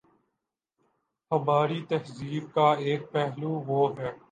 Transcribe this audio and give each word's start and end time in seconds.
ہماری 1.31 1.79
تہذیب 1.89 2.43
کا 2.53 2.67
ایک 2.85 3.01
پہلو 3.11 3.51
وہ 3.67 3.81
ہے۔ 3.99 4.11